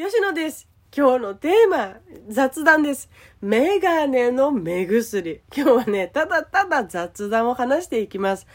[0.00, 0.68] 吉野です。
[0.96, 1.96] 今日のテーマ、
[2.28, 3.10] 雑談です。
[3.40, 5.40] メガネの目薬。
[5.52, 8.46] 今日はね、ただただ雑談を話していきます。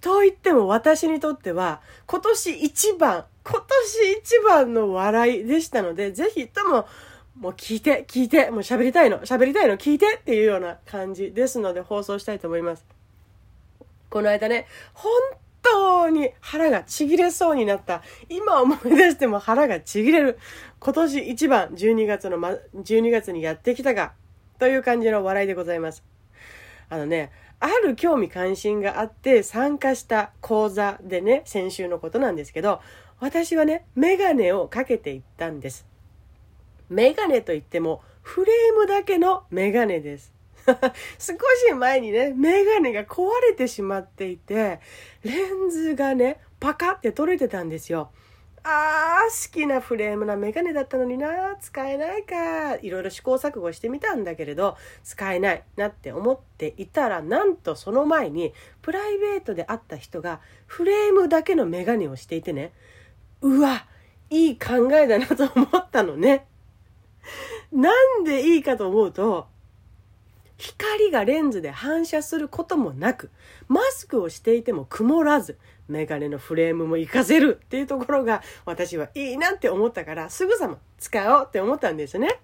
[0.00, 6.86] と言っても私にとっては、今年一番、今年一番の笑いでしたので、ぜひとも、
[7.38, 12.86] もう聞いて、聞いて、もう喋りたいの、喋りたいの、聞いてっていうような感じですので放送したいと思います。
[14.08, 15.12] この間ね、本
[15.72, 18.02] 当に腹がちぎれそうになった。
[18.28, 20.38] 今思い出しても腹がちぎれる。
[20.78, 24.12] 今年一番12月の、ま、12月にやってきたか。
[24.58, 26.02] という感じの笑いでございます。
[26.88, 32.80] あのね、ある興味関心があって参加した講座でね、先週のことなんですけど、
[33.18, 35.86] 私はね、メガネをかけていったんです。
[36.88, 40.35] メガネといっても、フレームだけのメガネです。
[41.18, 41.34] 少
[41.68, 44.80] し前にね、メガネが壊れてしまっていて、
[45.22, 48.10] レンズがね、パカって取れてたんですよ。
[48.68, 52.74] あー、好きなフレームなメガネだったのにな、使えないか。
[52.76, 62.72] いろいろ試行錯誤してみたんだけれど、使えないなって思っていたら、なんとその前に、プライベートで会った人が、フレームだけのメガネをしていてね、
[63.40, 63.86] うわ、
[64.30, 66.46] いい考えだなと思ったのね。
[67.70, 69.46] なんでいいかと思うと、
[70.58, 73.30] 光がレンズで反射することもなく、
[73.68, 82.40] マスクをしていても曇らず、メガネのフレームも活かせるっていうところが私はいいなって思ったからすぐさま使おうって思ったんですね。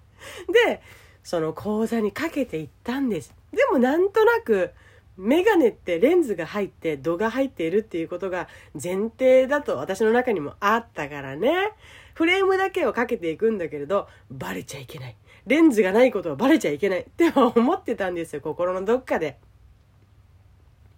[0.67, 0.81] で、
[1.23, 3.35] その講座にかけていったんです。
[3.53, 4.73] でもなんとなく
[5.17, 11.73] メガネってレンズが入って度が入っているっていうことが前提だと私の中にもあったからね。
[12.15, 15.17] フレームだけをかけていくんだけれどバレちゃいけない。
[15.47, 19.39] レンズがないことはバレちゃいけないって思ってたんですよ、心のどっかで。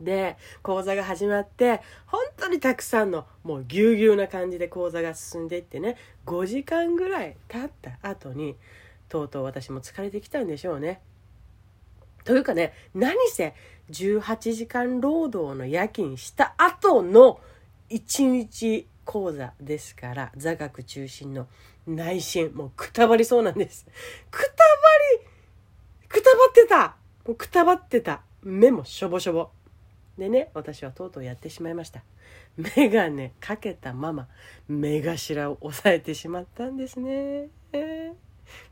[0.00, 8.56] で、講座が始まって、本当にたくさんの、もうぎゅうぎゅうな感じで講座が進んでいってね、5時間ぐらい経った後に、
[9.08, 11.00] とうとう私も疲れてきたんでしょうね。
[12.24, 13.54] というかね、何せ
[13.90, 17.40] 18時間労働の夜勤した後の
[17.90, 21.46] 1日講座ですから、座学中心の
[21.86, 23.86] 内心、もうくたばりそうなんです。
[24.30, 24.54] くたば
[25.20, 28.22] り、くたばってたもうくたばってた。
[28.42, 29.48] 目もしょぼしょぼ。
[30.18, 32.02] でね、私はとうとうやってしまいました。
[32.76, 34.28] メガネかけたまま、
[34.68, 37.48] 目頭を押さえてしまったんですね。
[37.72, 38.14] えー、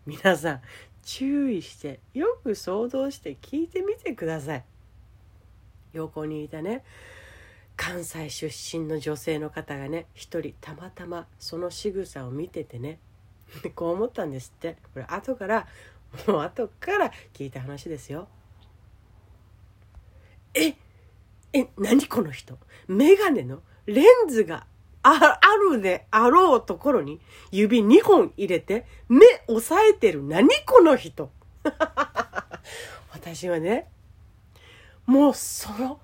[0.07, 0.61] 皆さん、
[1.03, 4.65] 注意して、よく想像して聞いてみてください。
[5.93, 6.85] 横にいたね、
[7.85, 13.01] 関西出身の女性の方がね一人たまたまその仕草を見ててね
[13.75, 14.77] こう思ったんですって。
[14.95, 15.67] これ後から
[16.29, 18.29] もう後から聞いた話ですよ。
[20.55, 20.77] え
[21.53, 22.57] え何この人？
[22.87, 24.65] 眼鏡のレンズが
[25.03, 27.21] ああるであろうところに
[27.51, 30.23] 指2本入れて目押さえてる。
[30.23, 31.33] 何この人？
[33.13, 33.91] 私はね
[35.05, 36.01] もうその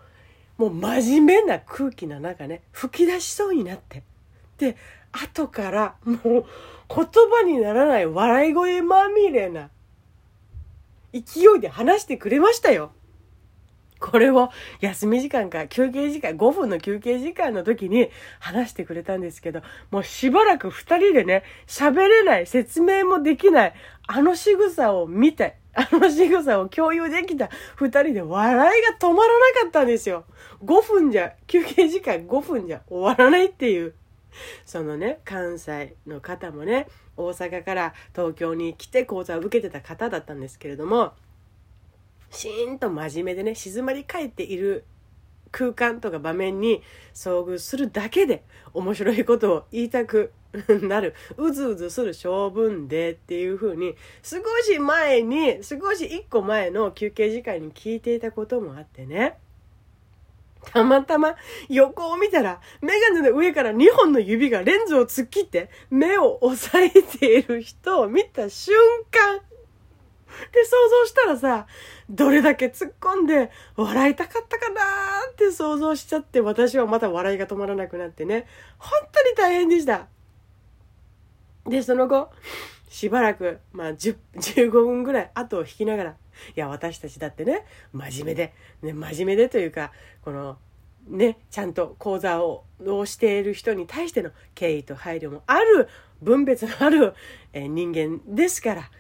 [0.59, 4.03] もう真面目な空気の中ね、吹き出しそうになって。
[4.59, 4.77] で、
[5.13, 6.45] 後からもう言
[6.89, 9.71] 葉にならない笑い声まみれな
[11.13, 12.91] 勢いで話してくれましたよ。
[14.11, 18.11] これを休み時間か休憩時間、5分の休憩時間の時に
[18.41, 19.61] 話してくれたんですけど、
[19.91, 23.75] もうしばらく2人でね、喋れない、説明もできない、
[24.07, 30.25] あの仕草を見て、あの仕草を共有できた二人で笑いが止まらなかったんですよ。
[30.65, 33.95] 5分じゃ、休憩時間5分じゃ終わらないっていう。
[34.65, 41.13] そのね、関西の方もね、大阪から東京に来て講座を受けてた方だったんですけれども、
[42.31, 44.85] シーンと真面目でね、静まり返っている
[45.51, 46.83] 空間とか場面に
[47.15, 48.45] 遭遇するだけで
[48.75, 50.33] 面白いことを言いたく
[50.83, 59.39] なる、うずうずする性分でっていう風に、少し前に、少し一個前の休憩時間に聞いていたこともあってね。
[60.73, 61.37] たまたま
[61.69, 68.75] 横を見たら、メガネの上から2本の指がレンズを突っ切って目を押さえている人を見た瞬
[69.11, 69.41] 間、
[70.53, 71.67] で想像したらさ、
[72.09, 78.47] どれだけ突っ込んで笑いたかったかなーって想像しちゃって私はまた笑いが止まらなくなってね、
[78.79, 80.07] 本当に大変でした。
[81.67, 82.31] で、その後、
[82.89, 86.15] しばらく、まあ、10、15分ぐらい後を引きながら、い
[86.55, 89.93] や、私たちだってね、真面目で、ね、真面目でというか、
[90.23, 90.57] この、
[91.07, 95.89] ね、ちゃんと講座ををしている人に対しての敬意と配慮もある、
[96.23, 97.15] 分別のある、
[97.53, 98.91] えー、人間ですから、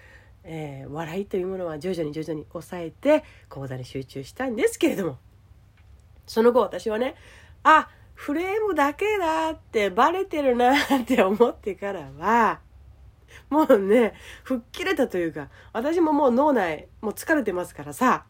[0.50, 5.18] えー、笑いというものは徐々に徐々に抑えて講座に集中したんですけれども、
[6.26, 7.14] その後私はね、
[7.62, 12.60] あ、フレームだけだってバレてるなって思ってからは、
[13.50, 18.24] もうね、吹っ切れたというか、私ももう脳内、もう疲れてますからさ、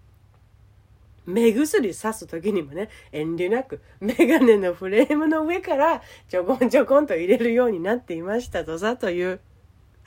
[1.24, 9.40] 目薬さす時にもね、遠慮なく、メガネのフレームの上からちょこんちょこんと入れるようになっていましたとさ、という。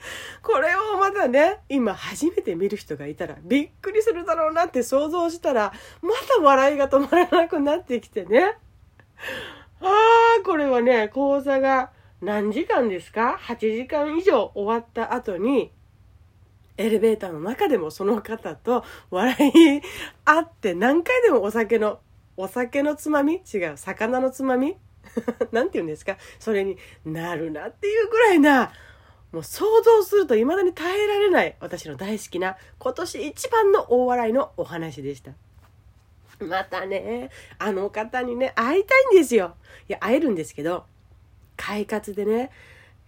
[0.42, 8.56] これをまだね、今初めて見る人がいたらびっくりするだろうなって想像したら、また笑いが止まらなくなってきてね。
[9.80, 9.86] あ
[10.40, 11.90] あ、これはね、講座が
[12.20, 15.72] 何時間ですか ?8 時間以上終わった後に、
[16.76, 19.82] エレベーターの中でもその方と笑い
[20.24, 22.00] 合って何回でもお酒の、
[22.36, 23.42] お酒のつまみ？
[23.52, 24.76] 違う、魚のつまみ？
[25.52, 26.16] なんて言うんですか？
[26.38, 28.72] それになるなっていうぐらいな、
[29.32, 35.32] もう想像すると未だに耐えられない私の大好きな今年一番の大笑いのお話でした。
[36.38, 39.54] またね、あの方にね、会いたいんですよ。
[39.88, 40.84] いや、会えるんですけど、
[41.56, 42.50] 快活でね、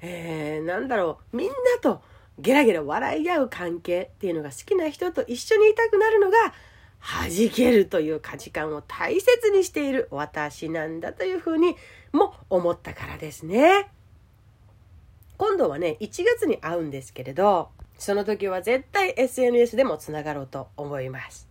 [0.00, 2.02] えー、なんだろう、みんなと
[2.38, 6.36] ゲラゲラ笑い合う関係っていうのが好きな人と一緒にいたくなるのが、
[7.00, 11.76] 弾けるという価値観を大切にしている私なんだというふうに
[12.12, 13.90] も思ったからですね。
[15.54, 21.46] 今度はね、1月に会うんですけれど、その時は絶対 SNS でもつながろうと思います。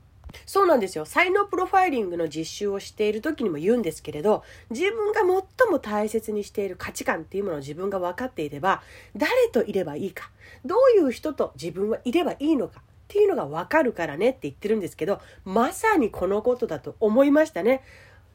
[0.46, 1.06] そうなんですよ。
[1.06, 8.84] 才能プロファイリングの実習をしている時にも言うんですけれど、自分が最も大切にしている価値観っていうものを自分が分かっていれば、
[9.16, 10.32] 誰といればいいか、
[10.66, 17.82] どういう人と自分はいればいいのかっていうのが分かるからねって言ってるんですけど、まさにこのことだと思いましたね。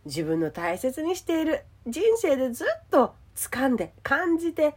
[0.06, 4.75] 自分の大切にしている人生でずっと掴んで感じて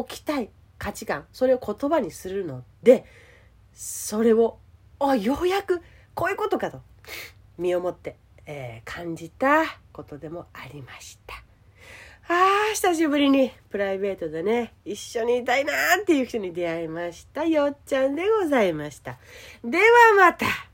[0.00, 3.04] 置きたい価値観それを言葉にするので
[3.72, 4.58] それを
[4.98, 5.80] あようやく
[6.14, 6.80] こういうことかと
[7.58, 8.16] 身をもって、
[8.46, 11.34] えー、感じたことでもありました。
[12.28, 12.34] あ
[12.70, 17.44] あ、久しぶりにプライベートでね、一緒にいたいなーっていう人に出会いました。
[17.44, 19.18] よっちゃんでございました。
[19.64, 19.84] では
[20.16, 20.69] また。